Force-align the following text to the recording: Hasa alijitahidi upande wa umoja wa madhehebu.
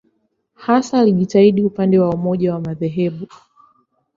Hasa 0.55 0.99
alijitahidi 0.99 1.61
upande 1.63 1.99
wa 1.99 2.09
umoja 2.09 2.53
wa 2.53 2.59
madhehebu. 2.59 3.27